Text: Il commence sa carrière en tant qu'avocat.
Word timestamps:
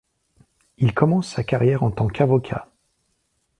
Il 0.79 0.95
commence 0.95 1.27
sa 1.27 1.43
carrière 1.43 1.83
en 1.83 1.91
tant 1.91 2.07
qu'avocat. 2.07 2.67